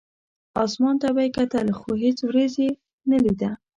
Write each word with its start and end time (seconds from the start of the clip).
اسمان 0.63 0.95
ته 1.01 1.07
به 1.15 1.21
یې 1.25 1.29
کتل، 1.37 1.67
خو 1.77 1.89
هېڅ 2.03 2.17
ورېځ 2.27 2.53
یې 2.63 2.69
نه 3.09 3.17
لیده. 3.23 3.51